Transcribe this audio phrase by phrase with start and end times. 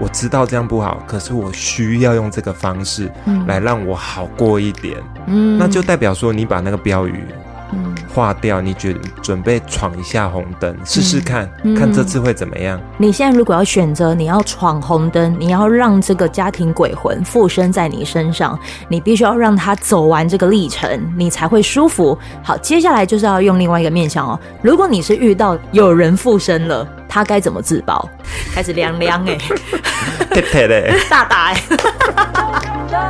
[0.00, 3.10] 我知道这样不好，可是我需要用这个方式
[3.46, 4.98] 来让我好过一点。
[5.26, 7.24] 嗯，那就代表说你把那个标语。
[8.14, 12.80] 嗯，划掉，你觉得准备闯一下红灯，试试看、嗯，看这次会怎么样？
[12.96, 18.58] 你现在如果要选择，你要闯红灯，你要让这个家庭鬼魂附身在你身上，
[18.88, 22.16] 你必须要让他走完这个历程，你才会舒服。
[22.42, 24.38] 好，接下来就是要用另外一个面向哦。
[24.62, 28.08] 如果你是遇到有人附身了，他该怎么自保？
[28.54, 29.36] 开始凉凉哎，
[31.10, 31.62] 大大哎、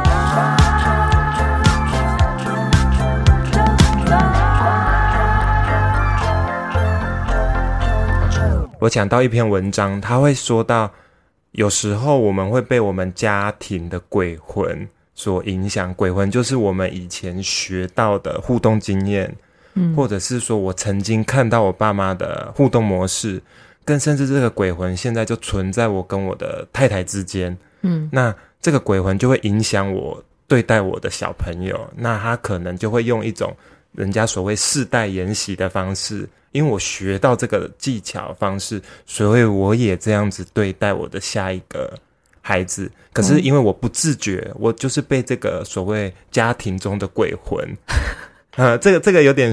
[8.85, 10.93] 我讲到一篇文章，他会说到，
[11.53, 15.95] 有时候我们会被我们家庭的鬼魂所影响。
[15.95, 19.35] 鬼魂就是我们以前学到的互动经验，
[19.73, 23.43] 嗯，或者是说我曾经看到我爸妈的互动模式，
[23.87, 33.57] 更甚至这个鬼魂现在就存在我跟我的太太之间，嗯，那这个鬼魂就会影响我对待我的小朋友，那他可能就会用一种
[33.93, 36.29] 人家所谓世代沿袭的方式。
[36.55, 41.93] 因为我学到这个技巧方式，所以我也这样子对待我的下一个
[42.41, 42.89] 孩子。
[43.13, 47.77] 可是因为我不自觉，我就是被这个所谓家庭中的鬼魂，
[48.55, 49.53] 呃，这个这个有点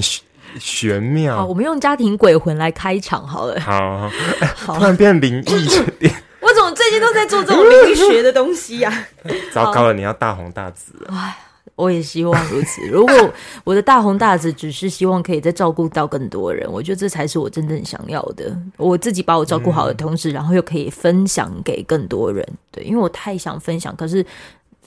[0.60, 1.38] 玄妙。
[1.38, 3.60] 好，我们用家庭鬼魂来开场好了。
[3.60, 4.08] 好，
[4.56, 6.14] 好， 突然变灵异点。
[6.40, 9.08] 我怎么最近都在做这种灵学的东西呀？
[9.52, 10.94] 糟糕了，你要大红大紫。
[11.82, 12.82] 我也希望如此。
[12.88, 13.16] 如果
[13.66, 18.56] 我的大红大紫只是希望可以再照顾到更多人，我觉得这才是我真正想要的。
[18.78, 22.48] 我自己把我照顾好的同时，然后又可以分享给更多人。
[22.72, 24.24] 对，因为我太想分享，可是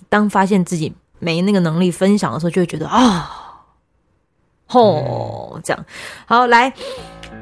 [0.08, 3.28] 当发现自己没那个能力分享的时候，就会觉得啊，
[4.66, 5.84] 吼，这样。
[6.26, 6.72] 好，来，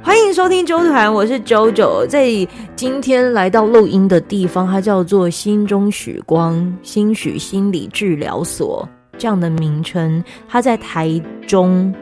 [0.02, 2.26] 欢迎收听周团，我是 JoJo，在
[2.74, 8.88] 今天来到录音的地方，它叫做心中许光心许心理治疗所。
[9.18, 11.94] 这样的名称，它在台中，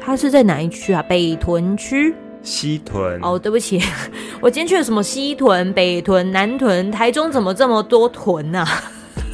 [0.00, 1.02] 它是在哪一区啊？
[1.08, 3.18] 北屯区、西屯。
[3.22, 3.80] 哦，对不起，
[4.42, 6.90] 我今天去了什么西屯、北屯、南屯？
[6.90, 8.66] 台中怎么这么多屯啊？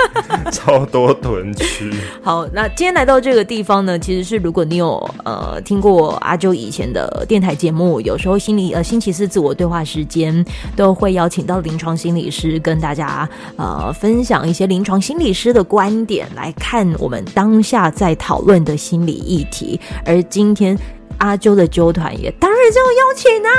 [0.53, 1.93] 超多屯区。
[2.23, 10.45] 好，那今天来到这个地方呢，其实是如果你有呃听过阿啾以前的电台节目，有时候心理呃星期四自我对话时间
[10.77, 19.81] 都会邀请到临床心理师跟大家呃分享一些临床心理师的观点来看我们当下在讨论的心理议题。
[20.05, 20.79] 而今天
[21.19, 23.51] 阿啾的啾团也当然就邀请啊，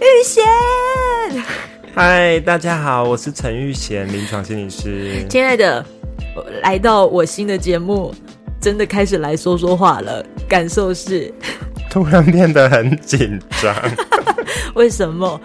[0.00, 1.83] 玉贤。
[1.96, 5.24] 嗨，大家好，我是陈玉贤，临床心理师。
[5.28, 5.86] 亲爱的，
[6.64, 8.12] 来到我新的节目，
[8.60, 11.32] 真的开始来说说话了，感受是
[11.88, 13.72] 突然变得很紧张。
[14.74, 15.40] 为什么？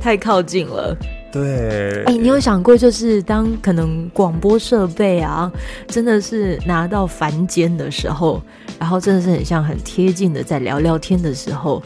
[0.00, 0.96] 太靠近了。
[1.30, 2.04] 对。
[2.04, 5.52] 哎、欸，你有想过，就是当可能广播设备啊，
[5.88, 8.42] 真的是拿到凡间的时候，
[8.78, 11.82] 然后真的是很像很贴近的在聊聊天的时候，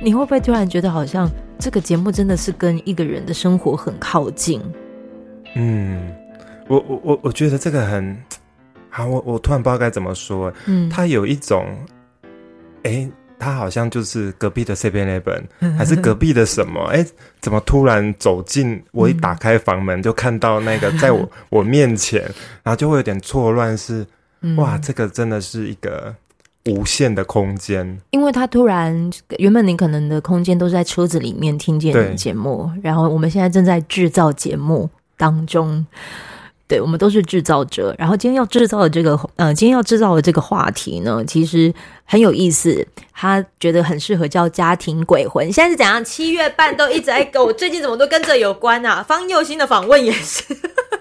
[0.00, 1.30] 你会不会突然觉得好像？
[1.58, 4.62] 这个节目真的是跟一个人的生活很靠近。
[5.56, 6.14] 嗯，
[6.68, 8.16] 我我我我觉得这个很
[8.90, 10.52] 好，我我突然不知道该怎么说。
[10.66, 11.66] 嗯，他有一种，
[12.84, 13.10] 哎，
[13.40, 15.42] 他好像就是隔壁的 7-Eleven，
[15.76, 16.80] 还是隔壁的什么？
[16.92, 17.04] 哎，
[17.40, 18.80] 怎么突然走进？
[18.92, 22.22] 我一打开房门就看到那个在我 我面前，
[22.62, 24.06] 然后就会有点错乱是。
[24.40, 26.14] 是哇，这个真的是一个。
[26.68, 35.84] 无限的空间，因为他突然原本你可能的空间都是在车子里面听见节目，然后我们现在正在制造节目当中，
[36.66, 37.94] 对，我们都是制造者。
[37.98, 41.72] 然后今天要制造的这个，呃，今天要制造的这个话题呢，其实
[42.04, 45.50] 很有意思，他觉得很适合叫家庭鬼魂。
[45.50, 46.04] 现在是怎样？
[46.04, 49.02] 七月半都一直在跟我最近怎么都跟这有关啊？
[49.02, 50.42] 方佑兴的访问也是，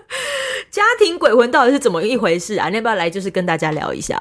[0.72, 2.70] 家庭鬼魂到底是怎么一回事啊？
[2.70, 4.20] 你要不要来就是跟大家聊一下？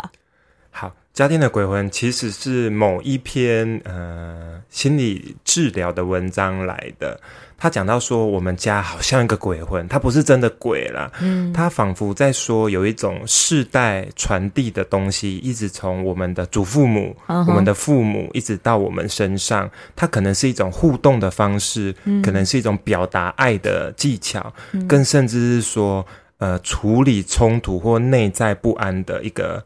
[0.70, 0.92] 好。
[1.16, 7.18] 家庭的鬼魂其实是某一篇呃心理治疗的文章来的。
[7.56, 17.48] 他讲到说，我们家好像一个鬼魂，他不是真的鬼啦，嗯，他仿佛在说有一种世代传递的东西，一直从我们的祖父母、uh -huh.
[17.48, 19.70] 我们的父母，一直到我们身上。
[19.96, 26.04] 它可能是一种互动的方式，嗯、可能是一种表达爱的技巧，嗯、更甚至是说
[26.36, 29.64] 呃处理冲突或内在不安的一个。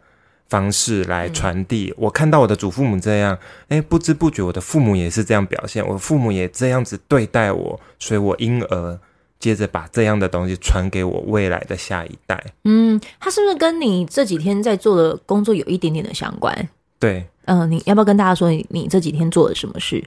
[0.51, 1.95] 方式来传递。
[1.97, 3.39] 我看到我的祖父母这样，
[3.69, 8.99] 诶，不知不觉我的父母也是这样表现，我父母也这样子对待我，所以我因而
[9.39, 12.45] 接着把这样的东西传给我未来的下一代。
[12.65, 16.69] 嗯，他是不是跟你这几天在做的工作有一点点的相关？
[16.99, 20.05] 对，嗯、呃，你要不要跟大家说你，你这几天做了什么事？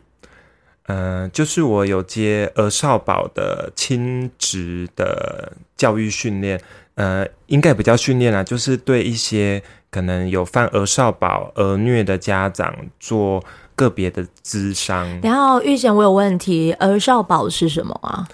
[0.87, 6.61] 嗯、呃，就是我有接儿少保的亲职的教育训练，
[6.95, 9.63] 呃，应该不叫训练啦，就是对一些
[9.93, 13.43] 可能有犯儿少保儿虐的家长做
[13.75, 15.07] 个别的咨商。
[15.21, 18.27] 然后玉贤，我有问题，儿少保是什么啊？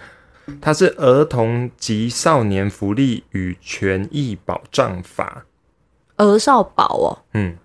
[0.61, 5.43] 它是儿童及少年福利与权益保障法。
[6.15, 7.57] 儿少保哦，嗯，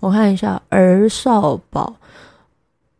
[0.00, 1.94] 我看一下儿少保，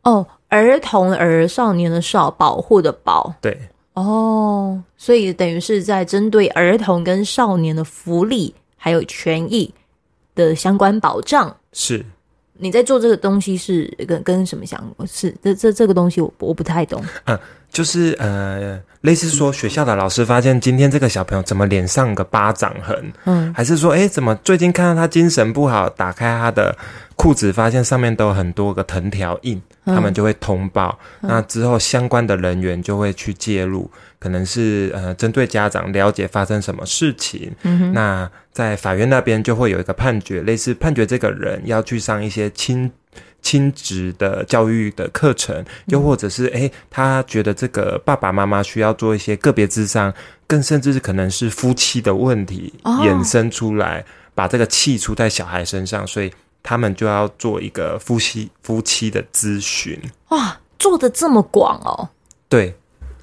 [0.05, 0.27] 哦。
[0.53, 3.57] 儿童、儿少年的少，保护的保，对，
[3.95, 9.73] 哦，所以等于是在针对儿童跟少年的福利还有权益
[10.35, 11.55] 的相关保障。
[11.73, 12.05] 是，
[12.55, 15.09] 你在做这个东西是跟跟什么相关？
[15.09, 17.03] 是这这这个东西我我不太懂。
[17.25, 17.39] 嗯，
[17.71, 26.77] 就是呃，类似说学校的老师发现今天这个小朋友怎么脸上有个巴掌痕，嗯，还是说哎，怎么最近看到他精神不好，打开他的。
[27.17, 30.99] 裤子发现上面都有很多个藤条印，他们就会通报。
[31.21, 37.55] 嗯、那之后相关的人员就会去介入，可能是呃针对家长了解发生什么事情。
[37.65, 42.91] 嗯、哼那在法院那边就会有一个判决，类似判决这个人要去上一些亲
[43.43, 50.13] 亲职的教育的课程，又或者是诶、欸，他觉得这个爸爸妈妈需要做一些个别智商，
[50.47, 54.05] 更甚至是可能是夫妻的问题衍生出来，哦、
[54.35, 56.33] 把这个气出在小孩身上，所以。
[56.63, 59.99] 他们就要做一个夫妻夫妻的咨询
[60.29, 62.07] 哇，做的这么广哦。
[62.51, 62.77] 对，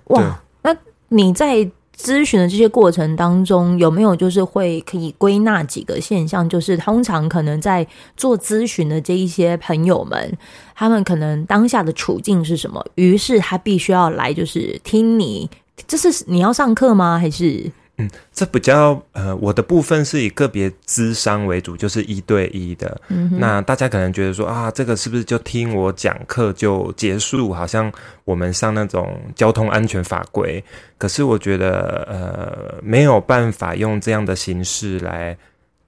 [0.06, 0.76] 哇，那
[1.10, 1.58] 你在
[2.00, 6.48] 咨询的这些过程当中，有没有就是会可以归纳几个现象？
[6.48, 7.86] 就是通常可能在
[8.16, 10.38] 做咨询的这一些朋友们，
[10.76, 12.86] 他们可能当下的处境是什么？
[12.96, 15.50] 于是他必须要来，就是听你，
[15.88, 17.18] 这是你要上课吗？
[17.20, 17.72] 还是？
[18.00, 23.02] 嗯，这比较呃，我的部分是以个别咨商为主，就是一对一的。
[23.08, 27.52] 嗯，那大家可能觉得说啊，这个是不是就听我讲课就结束？
[27.52, 27.92] 好像
[28.24, 30.64] 我们上那种交通安全法规。
[31.00, 35.36] 可是我觉得呃，没有办法用这样的形式来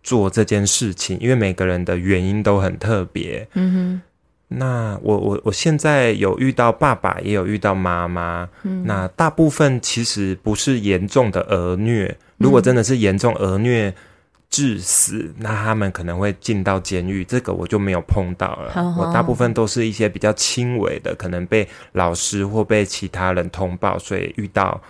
[0.01, 3.47] 做这件事情，因为每个人的原因都很特别。
[3.53, 4.01] 嗯哼。
[4.51, 8.49] 那我我我现在有遇到爸爸，也有遇到妈妈。
[8.63, 13.93] 嗯，那大部分其实不是严重的儿虐，如果真的是严重儿虐
[14.49, 17.23] 致死，嗯、那他们可能会进到监狱。
[17.23, 18.71] 这个我就没有碰到了。
[18.71, 24.81] 好好，我大部分都是一些比较轻微的，可能被老师或被其他人通报，所以遇到，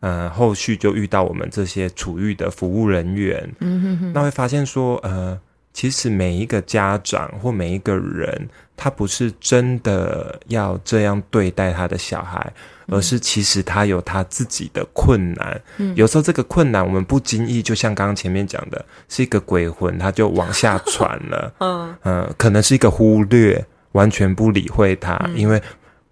[0.00, 3.50] 呃，后续就遇到我们这些处遇的服务人员。
[3.60, 5.40] 嗯哼哼，那会发现说，呃。
[5.72, 12.52] 其实每一个家长或每一个人，他不是真的要这样对待他的小孩，
[12.88, 15.60] 而是其实他有他自己的困难。
[15.78, 21.52] 嗯，有时候这个困难我们不经意，就像刚刚前面讲的，是一个鬼魂，他就往下传了。
[21.58, 25.60] 嗯 嗯、呃，可能是一个忽略，完全不理会他，嗯、因为。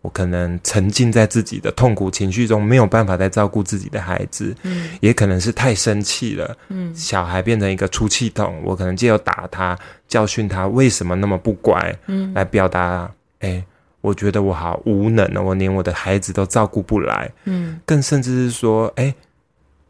[0.04, 9.74] 我可能沉浸在自己的痛苦情绪中，没有办法再照顾自己的孩子，嗯，也可能是太生气了，嗯，小孩变成一个出气筒，我可能就要打他，
[10.06, 13.10] 教训他为什么那么不乖，嗯，来表达，
[13.40, 13.64] 哎、欸，
[14.02, 19.14] 我觉得我好无能呢，我连我的孩子都照顾不来，嗯，更甚至是说，哎、欸。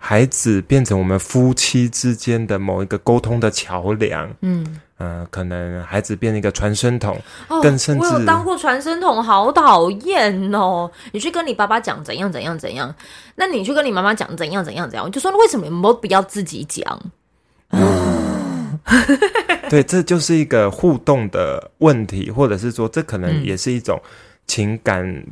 [0.06, 7.19] 孩子变成我们夫妻之间的某一个沟通的桥梁，嗯，呃，可能孩子变成一个传声筒，
[7.49, 10.91] 哦、更甚至我有当过传声筒，好讨厌哦！
[11.12, 12.95] 你去跟你爸爸讲怎样怎样怎样，
[13.35, 17.01] 那你去跟你妈妈讲怎样怎样怎样，我就说为什么你们不要自己讲？
[17.70, 18.79] 嗯，
[19.70, 23.99] 对，这就是一个互动的问题，或者是说，这可能也是一种
[24.46, 25.25] 情感。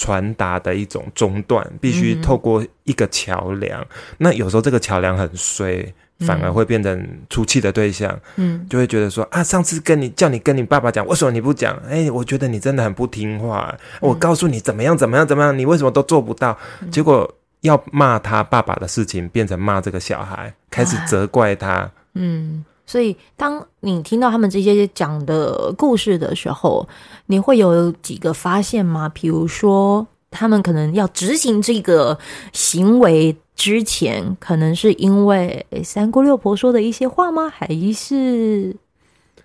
[0.00, 3.78] 传达的一种中断，必须透过一个桥梁。
[3.82, 5.86] 嗯、那有时候这个桥梁很衰，
[6.20, 8.18] 反而会变成出气的对象。
[8.36, 11.76] 嗯，就会觉得说啊，上次跟你叫你跟你爸爸讲，为什么你不讲？
[11.86, 13.76] 哎、欸，我觉得你真的很不听话。
[14.00, 16.56] 我告诉你怎么样怎么样怎么样，你为什么都做不到？
[16.80, 17.30] 嗯、结果
[17.60, 21.70] 要骂他爸爸的事情，变成骂这个小孩，开始责怪他。
[21.70, 22.64] 啊、嗯。
[22.90, 26.88] 所以，当你听到他们这些讲的故事的时候，
[27.26, 29.08] 你会有几个发现吗？
[29.08, 32.18] 比如说，他们可能要执行这个
[32.52, 37.48] 行为之前，可能是因为三姑六婆说的一些话吗？
[37.48, 38.74] 还是，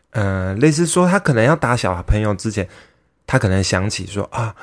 [0.10, 2.68] 呃，类似说他可能要打小朋友之前，
[3.28, 4.56] 他可能想起说啊。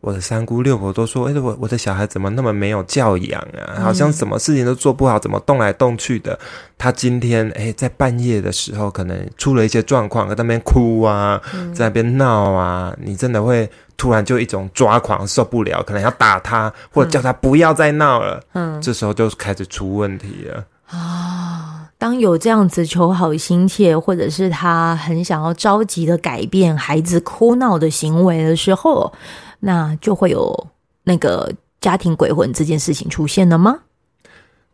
[0.00, 3.82] 我的三姑六婆都说：“哎，我我的小孩怎么那么没有教养啊？
[3.82, 6.38] 好像什么事情都做不好，怎么动来动去的？
[6.78, 11.38] 他今天哎，在半夜的时候可能出了一些状况，在那边哭啊，
[11.74, 18.42] 在那边闹啊，你真的会突然就一种抓狂，受不了，可能要打他，或者叫他不要再闹了。
[18.54, 21.88] 嗯，这时候就开始出问题了啊。
[21.98, 29.12] 当有这样子求好心切，或者是他很想要着急的改变孩子哭闹的行为的时候。”
[29.60, 30.66] 那就会有
[31.04, 33.78] 那个家庭鬼魂这件事情出现了吗？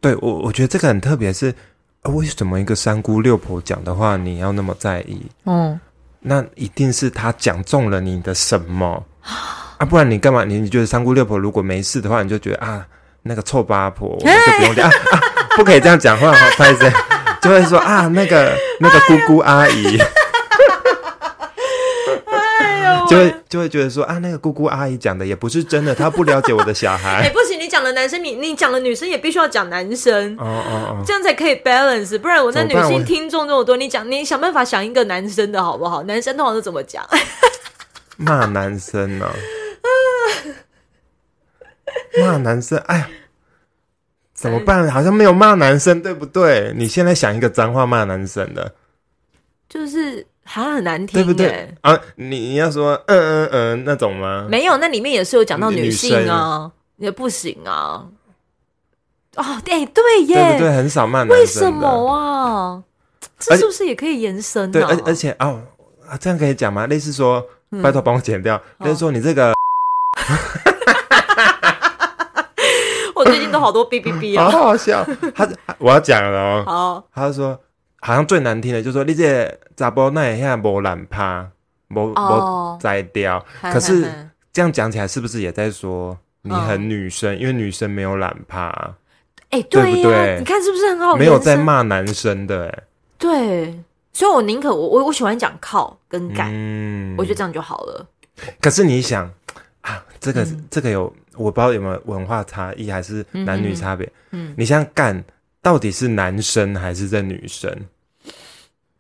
[0.01, 1.55] 对，我我觉得这个很特别，是
[2.05, 5.21] 为什么一个三姑六婆讲的话你要那么在意？
[5.45, 5.79] 嗯，
[6.21, 9.03] 那一定是他讲中了你的什么
[9.79, 9.85] 啊？
[9.85, 10.45] 不然你干嘛？
[10.45, 12.87] 你你觉得三姑六婆如果没事的话，你就觉得啊，
[13.23, 15.21] 那个臭八婆 我就不用讲啊，啊，
[15.57, 16.93] 不可以这样讲话，好，拍谢，
[17.43, 19.99] 就会说啊，那个那个姑姑阿姨。
[23.09, 27.23] 就会就会觉得说啊，那个姑姑阿姨讲的也不是真的，她不了解我的小孩。
[27.23, 32.19] 哎、欸，不行，你讲的男生，你你讲的女生也必须要讲男生，哦哦哦，这样才可以 balance。
[32.19, 36.03] 不然我那女性听众这么多，你讲你想办法想一个男生的好不好？
[36.05, 37.07] 男生通常都怎么讲？
[38.17, 39.35] 骂男生呢、啊？
[42.21, 42.79] 骂男生？
[42.87, 43.09] 哎呀，
[44.35, 44.91] 怎么办？
[44.91, 46.73] 好像没有骂男生，对不对？
[46.77, 48.75] 你现在想一个脏话骂男生的，
[49.69, 50.27] 就是。
[50.49, 51.99] 还很难听，对不对啊？
[52.15, 54.47] 你你要说嗯嗯嗯那种吗？
[54.49, 58.07] 没有，那里面也是有讲到女性啊，也不行啊。
[59.35, 60.77] 哦，对对耶，对不对？
[60.77, 62.83] 很少骂男生，为什么啊？
[63.39, 64.71] 这是不是也可以延伸？
[64.71, 65.61] 对，而而且哦，
[66.21, 66.87] 这样可以讲吗？
[66.87, 67.45] 类似说，
[67.83, 68.61] 拜托帮我剪掉。
[68.79, 69.53] 类似说你这个，
[73.15, 75.05] 我最近都好多哔哔哔啊， 好好笑。
[75.35, 75.47] 他
[75.79, 76.65] 我要讲了哦，
[77.13, 77.59] 好，他说。
[77.99, 81.49] 好像最难听的就是说，你这查甫那现在无懒趴，
[81.91, 83.45] 无无摘掉。
[83.61, 84.11] 可是
[84.53, 87.35] 这样讲起来，是不是也在说你很女生？
[87.35, 88.69] 哦、因为女生没有懒趴，
[89.51, 90.37] 哎、欸，对，对不对？
[90.39, 91.15] 你看是不是很好？
[91.17, 92.83] 没有在骂男生的，哎，
[93.19, 93.81] 对。
[94.13, 98.07] 所以我宁可我我我喜欢讲靠跟干，嗯，我觉得这样就好了。
[98.61, 99.31] 可是你想
[99.83, 104.07] 啊，这个、嗯、这个有我不知道有没有文化差异，还是男女差别？
[104.31, 105.23] 嗯，嗯，你像干。
[105.63, 107.69] 到底是男生还是在女生？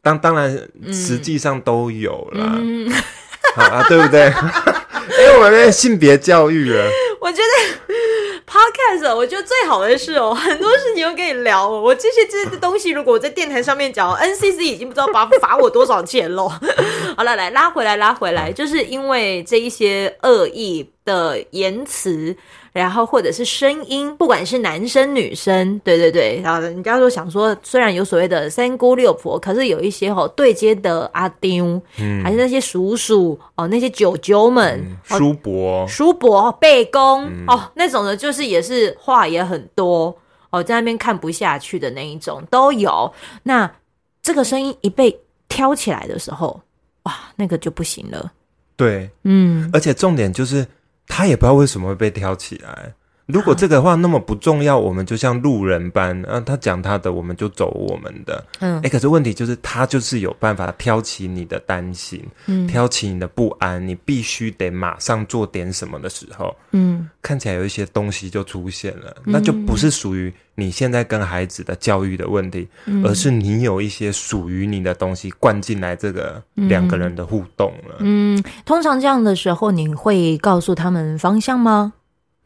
[0.06, 0.56] 当当然，
[0.92, 2.52] 实际上都有啦。
[2.54, 2.88] 嗯、
[3.56, 4.32] 好啊，对不对？
[5.18, 6.88] 因 为我们性别教育了。
[7.20, 7.92] 我觉得
[8.46, 11.68] podcast，我觉得最好的是哦，很多事情都跟你聊。
[11.68, 16.48] 我这些这些东西，如果我在电台上面讲， NCC 已经不知道罚罚我多少钱了。
[17.16, 22.36] 好了，来拉回来，拉回来，就是因为这一些恶意的言辞。
[22.80, 40.14] 然后或者是声音，不管是男生女生，对对对，然后人家说想说，虽然有所谓的三姑六婆，可是有一些吼对接的阿丁，嗯，还是那些叔叔哦，那些舅舅们，嗯、叔伯、叔伯、背公、嗯、哦，那种的，就是也是话也很多
[40.50, 43.10] 哦，在那边看不下去的那一种都有。
[43.42, 43.70] 那
[44.22, 45.18] 这个声音一被
[45.48, 46.60] 挑起来的时候，
[47.04, 48.30] 哇，那个就不行了。
[48.76, 50.66] 对，嗯，而且重点就是。
[51.06, 52.94] 他也不知道为什么会被挑起来。
[53.26, 58.44] 如果这个话那么不重要，我们就像路人般，啊，他讲他的，我们就走我们的。
[58.60, 77.96] 嗯，哎，可是问题就是，他就是有办法挑起你的担心，嗯，挑起你的不安，你必须得马上做点什么的时候，嗯，看起来有一些东西就出现了，嗯，那就不是属于你现在跟孩子的教育的问题，嗯，而是你有一些属于你的东西灌进来，这个两个人的互动了。
[77.98, 81.92] 嗯，通常这样的时候，你会告诉他们方向吗？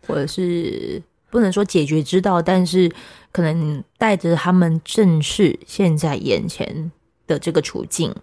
[0.06, 2.90] 或者是不能说解决之道，但是
[3.30, 6.90] 可能带着他们正视现在眼前
[7.26, 8.14] 的这个处境。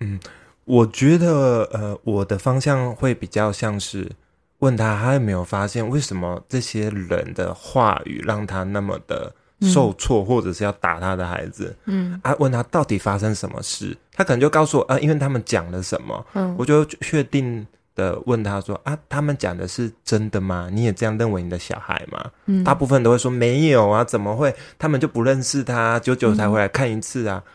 [0.00, 0.20] 嗯，
[0.64, 4.10] 我觉得呃，我的方向会比较像是
[4.58, 11.74] 问他，他有没有发现为什么这些人的话语让他那么的受挫，嗯、或者是要打他的孩子？
[11.86, 13.96] 嗯，啊，问他到底发生什么事？
[14.12, 16.26] 他可能就告诉我啊，因为他们讲了什么？
[16.34, 17.66] 嗯，我就确定。
[17.96, 20.68] 的问他说啊，他们讲的是真的吗？
[20.70, 22.30] 你也这样认为你的小孩吗？
[22.44, 24.54] 嗯，大部分都会说没有啊，怎么会？
[24.78, 27.42] 他们就不认识他，久久才回来看一次啊。
[27.44, 27.50] 嗯、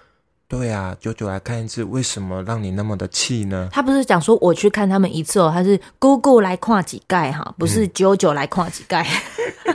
[0.50, 3.70] 对啊，久久来看一次，为什么让你那么的气呢？
[3.72, 9.08] 他不是讲说我去看他们一次哦，他是姑姑来跨几盖哈，不是久久来跨几盖。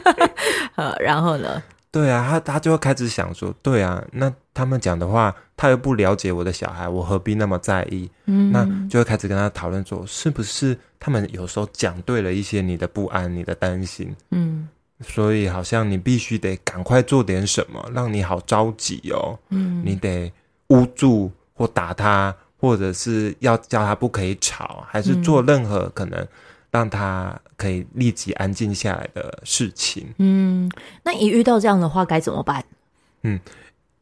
[0.77, 1.63] 呃、嗯，然后呢？
[1.91, 8.11] 对啊，他他就会开始想说，对啊，那他们讲的话，他又不了解我的小孩，我何必那么在意？
[8.25, 14.17] 嗯，那就会开始跟他讨论说，是不是他们有时候讲对了一些你的不安、你的担心？
[14.31, 14.67] 嗯，
[15.03, 19.39] 所以好像你必须得赶快做点什么，让你好着急哦。
[19.51, 20.33] 嗯，你得
[20.69, 26.27] 捂住或打他，或者是要叫他不可以吵，还是做任何可能。
[26.73, 30.07] 让他可以立即安静下来的事情。
[30.19, 30.71] 嗯，
[31.03, 32.63] 那一遇到这样的话该怎么办？
[33.23, 33.41] 嗯，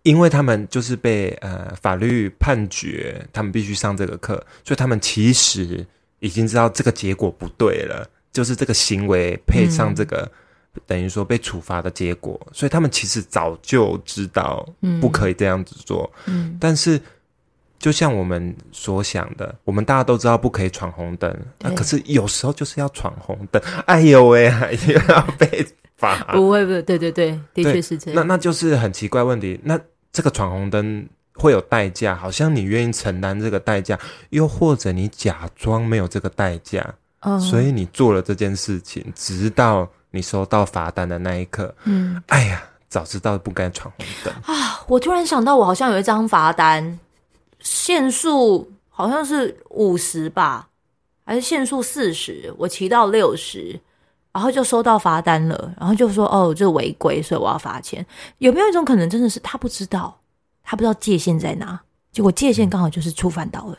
[0.04, 5.84] 因为他们就是被呃法律判决，他们必须上这个课，所以他们其实
[6.20, 10.30] 已经知道这个结果不对了，就是这个行为配上这个、
[10.74, 14.64] 嗯、等于说被处罚的结果，所以他们其实早就知道
[15.00, 16.08] 不可以这样子做。
[16.26, 17.00] 嗯，但是。
[17.76, 21.30] 就像我们所想的，我们大家都知道不可以闯红灯，
[21.60, 23.62] 那、啊、可是有时候就是要闯红灯。
[23.84, 24.44] 哎呦喂，
[24.88, 25.66] 又要被
[25.98, 26.16] 罚？
[26.32, 28.14] 不会不会，对对对，的确是这样。
[28.14, 29.60] 那那就是很奇怪问题。
[29.62, 29.78] 那
[30.14, 42.64] 这个闯红灯会有代价，好像你愿意承担这个代价，又或者你假装没有这个代价，哦、所以你做了这件事情，直到你收到罚单的那一刻，嗯，哎呀。
[42.86, 44.84] 早知道不该闯红灯啊！
[44.86, 46.96] 我突然想到，我好像有一张罚单，
[47.58, 50.68] 限速好像是五十吧，
[51.26, 52.54] 还是限速四十？
[52.56, 53.80] 我骑到六十，
[54.34, 58.04] 然后就收到罚单了，然后就说：“哦，这违规，所以我要罚钱。”
[58.38, 60.20] 有没有一种可能，真的是他不知道，
[60.64, 61.80] 他不知道界限在哪？
[62.10, 63.78] 结果界限刚好就是触犯到了。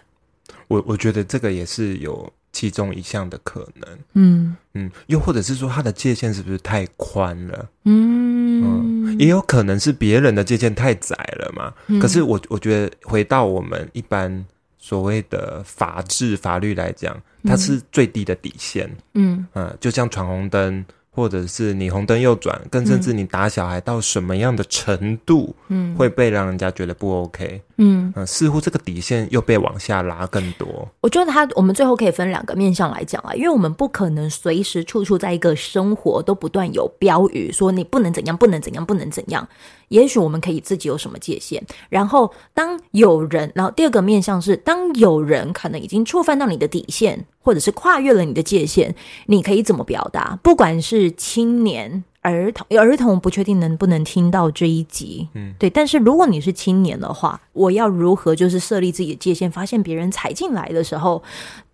[0.70, 4.00] 我我觉得这个也是有其中一项的可能。
[4.14, 7.70] 嗯嗯，又或者是说，他的界限是不是太宽了？
[7.84, 8.64] 嗯。
[8.64, 11.74] 嗯也有可能是别人的界限太窄了嘛？
[11.88, 14.46] 嗯、可是我我觉得回到我们一般
[14.86, 18.86] 所谓的法治法律来讲，它是最低的底线。
[19.16, 20.86] 嗯嗯、呃，就像闯红灯。
[21.18, 30.88] 或者是你红灯右转，更甚至你打小孩到什么样的程度，嗯，会被让人家觉得不 OK，嗯，呃，似乎这个底线又被往下拉更多。
[31.02, 39.48] 我觉得他，我们最后可以分两个面向来讲啊，因为我们不可能随时处处在一个生活都不断有标语说你不能怎样，不能怎样，不能怎样。
[39.90, 48.96] 也许我们可以自己有什么界限，然后当有人，然后第二个面向是，当有人可能已经触犯到你的底线，或者是跨越了你的界限，
[49.28, 50.40] 你可以怎么表达？
[50.42, 55.70] 不管是青年、儿童，儿童不确定能不能听到这一集，嗯，对。
[55.70, 59.52] 但是如果你是青年的话，我要如何就是设立自己的界限？
[59.52, 61.22] 发现别人踩进来的时候，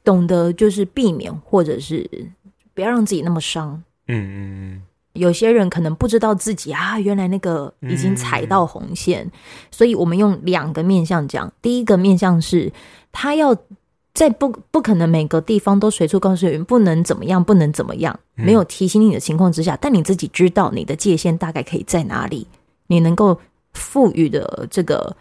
[0.04, 2.10] 懂得就是避免，或者是
[2.74, 4.36] 不要让自己那么伤，嗯嗯
[4.76, 4.82] 嗯。
[5.14, 9.32] 有些人可能不知道自己啊，原来那个已经踩到红线，嗯、
[9.70, 11.52] 所以我们用两个面向讲。
[11.62, 12.72] 第一个面向是，
[13.12, 13.56] 他要
[14.14, 22.46] 在不不可能每个地方都随处告诉人不能怎么样，不能怎么样，没有提醒你的情况之下，嗯、但你自己知道你的界限大概可以在哪里，
[22.88, 23.40] 你能够
[23.74, 25.16] 赋予的这个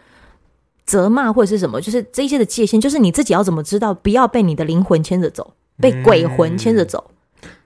[0.84, 7.10] 责骂或者是什么，就是这些的界限，就是你自己要怎么知道，不要被你的灵魂牵着走，被鬼魂牵着走。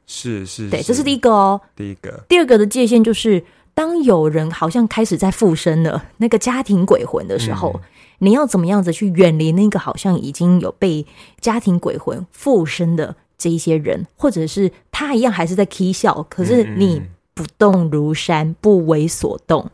[0.06, 1.58] 是，是对，这是第一个哦。
[1.74, 3.42] 第一个，第二个的界限就是，
[3.74, 7.80] 当有人好像开始在附身了，那个家庭鬼魂的时候，嗯、
[8.18, 11.04] 你要怎么样子去远离那个好像已经有被
[11.40, 17.02] 家庭鬼魂附身的这一些人，或者是他一样还是在 k 笑，可是你
[17.34, 19.70] 不动如山，不为所动。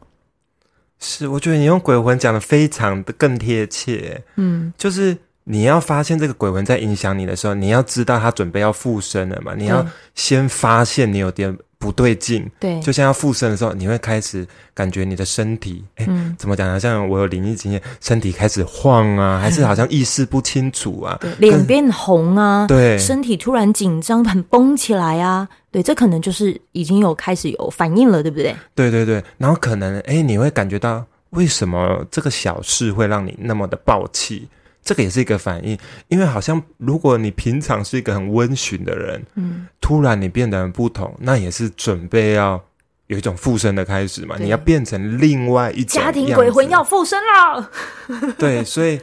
[0.99, 4.25] 是，我觉得你用鬼魂讲的非常的更贴切。
[4.37, 5.17] 嗯，就是。
[5.51, 9.53] 你要发现这个鬼魂在影响你的时候，你要知道他准备要附身了嘛？
[9.57, 9.85] 你要
[10.15, 16.79] 先发现你有点不对劲，对，就像要附身的时候，你会开始感觉你的身体，哎、嗯，怎么讲呢？
[16.79, 28.55] 像我有灵异经验，身体开始晃啊，还是好像意识不清楚啊，脸、嗯、变红啊，对，身体突然紧张，很绷起来啊，对，这可能就是已经有开始有反应了，对不对？
[28.75, 34.47] 对对对，然后可能哎，你会感觉到为什么这个小事会让你那么的爆气？
[34.83, 42.61] 这个也是一个反应，因为好像如果你平常是一个很温驯的人，嗯，突然你变得很不同，那也是准备要
[43.07, 47.71] 有一种附身的开始嘛，你要变成另外一种家庭鬼魂要附身了。
[48.39, 49.01] 对，所以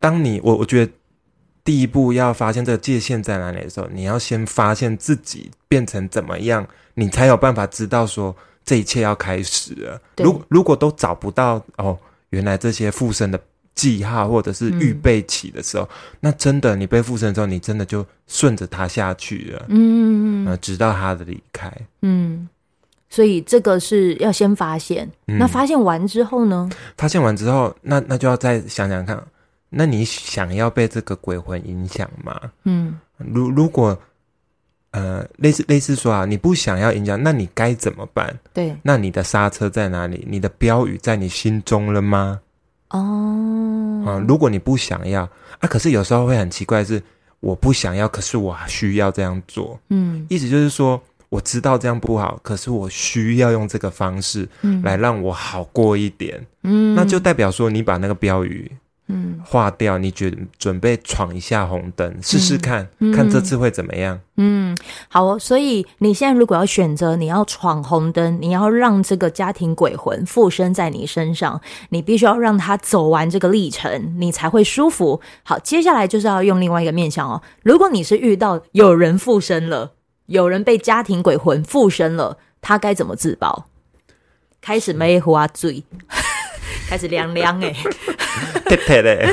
[0.00, 0.92] 当你我我觉得
[1.64, 10.02] 第一步要发现这个界限在哪里的时候，你要先发现自己变成怎么样，你才有办法知道说这一切要开始了。
[10.16, 11.96] 如果如果都找不到哦，
[12.30, 13.40] 原来这些附身的。
[13.74, 15.88] 记号或者是预备起的时候，嗯、
[16.20, 22.48] 那真的你被附身之后，你真的就顺着他下去了，嗯，呃，直到他的离开，嗯，
[23.08, 26.68] 所以这个是要先发现，嗯、那发现完之后呢？
[26.98, 29.22] 发现完之后，那那就要再想想看，
[29.70, 32.38] 那你想要被这个鬼魂影响吗？
[32.64, 33.98] 嗯，如如果
[34.90, 38.38] 呃类似类似说啊，你不想要影响，那你该怎么办？
[38.52, 40.26] 对，那你的刹车在哪里？
[40.28, 42.38] 你的标语在你心中了吗？
[42.92, 45.22] 哦，啊，如果你不想要
[45.58, 47.02] 啊，可是有时候会很奇怪是，是
[47.40, 49.78] 我不想要，可是我需要这样做。
[49.90, 56.46] 嗯，意思就是说，我知道这样不好，可是我需要用这个方式，嗯，来让我好过一点。
[56.62, 58.70] 嗯，那就代表说，你把那个标语。
[59.14, 64.18] 嗯，划掉，你准准备闯一下红灯，试试看，嗯、看这次会怎么样？
[64.38, 64.74] 嗯，
[65.08, 75.20] 好，哦所以你现在如果要选择，你要闯红灯，你要让这个家庭鬼魂附身在你身上，你必须要让他走完这个历程，你才会舒服。
[75.42, 77.42] 好，接下来就是要用另外一个面向哦。
[77.62, 79.92] 如果你是遇到有人附身了，
[80.26, 83.66] 有人被家庭鬼魂附身了，他该怎么自保？
[84.62, 85.82] 开始没花醉。
[86.88, 87.74] 开始凉凉哎，
[88.66, 89.26] 特特嘞，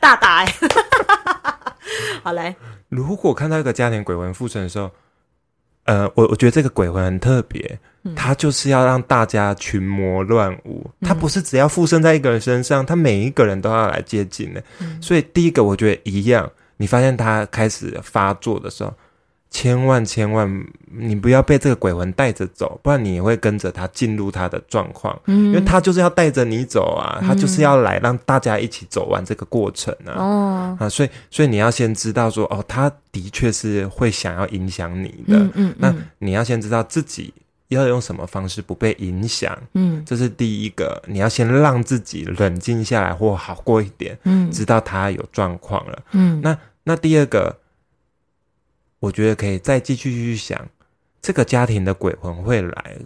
[0.00, 0.54] 大打哎。
[2.22, 2.54] 好来，
[2.88, 4.90] 如果看到一个家庭鬼魂附身的时候，
[5.84, 7.78] 呃，我我觉得这个鬼魂很特别，
[8.16, 14.62] 他、嗯、就是要让大家群魔乱舞，他、嗯、不是只要附身在一个人身上，他每一个人都要来接近的。
[14.80, 18.92] 嗯、所以第一个我觉得一样，你发现他开始发作的时候。
[19.54, 25.16] 千万千万，你不要被这个鬼魂带着走，不然你也会跟着他进入他的状况。
[25.26, 30.12] 嗯，因为他就是要带着你走啊，嗯、他就是要来让大家一起走完这个过程啊。
[30.16, 35.38] 哦，啊，所以所以你要先知道说，哦，他的确是会想要影响你的。
[35.38, 37.32] 嗯，嗯，嗯，那你要先知道自己
[37.68, 39.56] 要用什么方式不被影响。
[39.74, 44.18] 嗯，这是第一个，你要先让自己冷静下来或好过一点。
[44.24, 46.02] 嗯，知道他有状况了。
[46.10, 47.56] 嗯，那那第二个。
[49.04, 50.66] 我觉得可以再继续去想，
[51.20, 52.96] 这个家庭的鬼魂会来。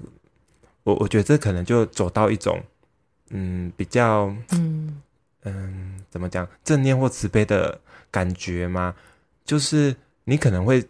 [0.85, 2.63] 我我觉得这可能就走到一种，
[3.31, 5.03] 嗯，比较，嗯
[5.43, 7.81] 嗯，怎么讲，正念或慈悲的
[8.13, 8.95] 感觉吗？
[9.45, 10.87] 就是你可能会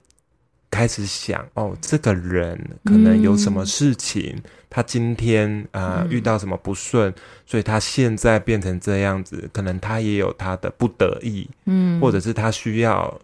[0.71, 7.13] 开始想，哦，这个人可能有什么事情，嗯、他今天啊、呃嗯、遇到什么不顺，
[7.47, 13.19] 所以他现在变成这样子，可能他也有他的不得已，嗯，或者是他需要。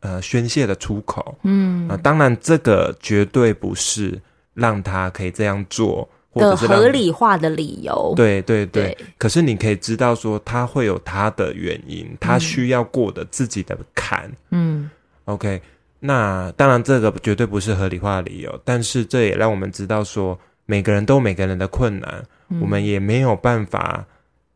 [0.00, 4.16] 呃，宣泄的出口，嗯，啊、呃，当然，这个绝对不是
[4.54, 8.12] 让他可以这样做，或者是合理化的理由。
[8.14, 14.30] 对对对，对可是你可以知道说，他会有他的原因，他需要过的自己的坎。
[14.50, 14.88] 嗯
[15.24, 15.60] ，OK，
[15.98, 24.06] 那当然，这个绝对不是合理化的理由，但是这也让我们知道说，每个人都有每个人的困难，嗯、我们也没有办法。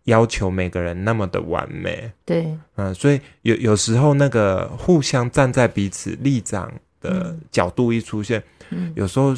[0.04, 9.34] 要求每个人那么的完美，对，嗯，所以有有时候那个互相站在彼此立场的角度一出现，嗯，有时候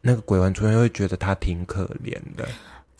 [0.00, 2.46] 那个鬼魂出现会觉得他挺可怜的。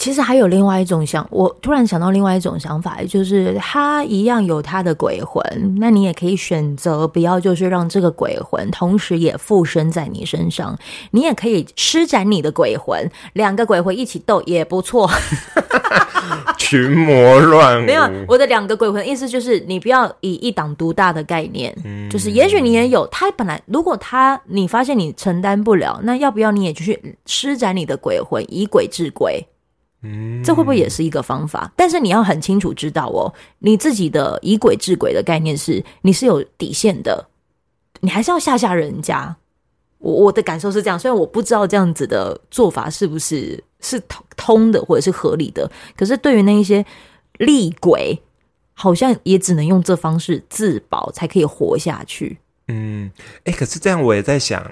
[0.03, 5.41] 其实还有另外一种想，我突然想到另外一种想法，就是他一样有他的鬼魂，
[5.79, 10.77] 那你也可以选择不要，就是让这个鬼魂同时也附身在你身上，
[11.13, 15.09] 你也可以施展你的鬼魂，两个鬼魂一起斗也不错。
[16.59, 29.47] 群魔乱舞， 没有，我的两个鬼魂意思就是你不要以一党独大的概念，嗯，就是也许你也有他本来如果他你发现你承担不了，那要不要你也去施展你的鬼魂以鬼治鬼？
[30.05, 31.73] 嗯，这会不会也是一个方法？
[31.77, 37.29] 但是你要很清楚知道哦，你自己的以鬼治鬼的概念是，你是有底线的，
[38.01, 39.37] 你还是要吓吓人家。
[39.99, 46.85] 我我的感受是这样，虽然我不知道这样子的做法是不是是通通的或者是合理的，可是对于那一些
[47.39, 48.21] 厉鬼，
[48.75, 52.39] 好像也只能用这方式自保，才可以活下去。
[52.67, 53.09] 嗯，
[53.45, 54.69] 哎，可是这样我也在想，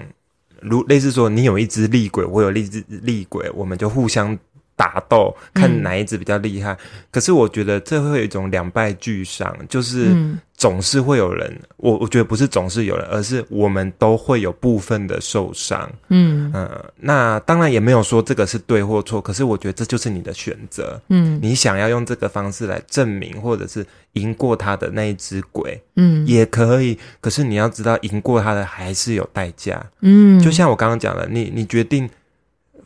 [0.59, 4.37] 如类似说，你有一只厉鬼，我有一只厉鬼，我们就互相。
[4.81, 6.73] 打斗，看哪一只比较厉害。
[6.73, 6.77] 嗯、
[7.11, 10.09] 可是我觉得这会有一种两败俱伤，就是
[10.57, 15.87] 总是会有人，嗯、我我觉得不是总是有人，而是我们都会有部分的受伤。
[16.09, 20.99] 嗯呃，那当然也没有说这个是对或错，可是我觉得这就是你的选择。
[21.09, 26.97] 嗯，你想要用这个方式来证明，或者是赢过他的那一只鬼，嗯，也可以。
[27.19, 29.79] 可是你要知道，赢过他的还是有代价。
[29.99, 32.09] 嗯，就像我刚刚讲的，你你决定。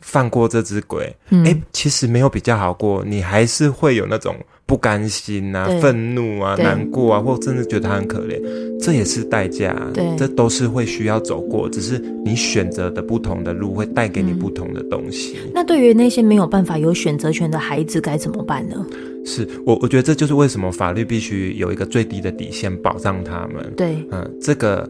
[0.06, 8.40] 放过这只鬼，哎、嗯欸，其实没有比较好过，你还是会有那种不甘心啊、愤怒啊、难过啊，或甚至觉得他很可怜，
[8.80, 15.38] 这也是代价，对，这都是会需要走过，只是你选择的不同的路会带给你不同的东西。
[15.44, 18.86] 嗯、那对于那些没有办法有选择权的孩子该怎么办呢？
[19.24, 23.72] 是我，我觉得这就是为什么法律必须有一个最低的底线保障他们。
[23.76, 24.88] 对，嗯，这个。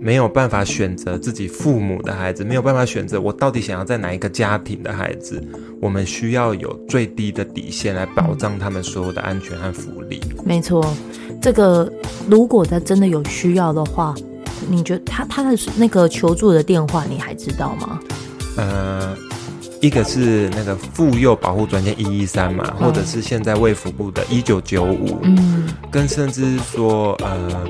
[0.00, 5.42] 没有办法选择自己父母的孩子，没有办法选择我到底想要在哪一个家庭的孩子，
[5.78, 10.18] 我们需要有最低的底线来保障他们所有的安全和福利。
[10.42, 10.82] 没错，
[11.40, 11.92] 这个
[12.26, 14.14] 如果他真的有需要的话，
[14.70, 18.00] 你觉得他他的那个求助的电话你还知道吗？
[18.56, 19.14] 呃，
[19.82, 27.68] 一个是那个妇幼保护专线一一三嘛，或者是现在卫福部的一九九五，嗯，跟甚至说呃。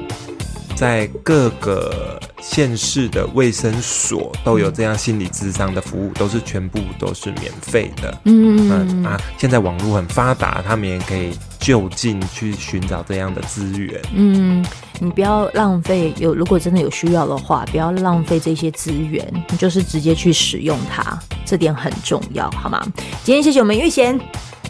[0.77, 8.21] 在各个县市的卫生所都有这样心理咨商的服务，都是全部都是免费的。
[8.25, 14.01] 嗯，嗯啊，现在网络很发达，他们也可以就近去寻找这样的资源。
[14.15, 14.65] 嗯，
[14.99, 22.81] 你不要浪费，有如果真的有需要的话，不要浪费这些资源，你就是直接去使用它，这点很重要，好吗？
[23.23, 24.19] 今天谢谢我们玉贤，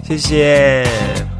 [0.06, 1.39] 谢谢。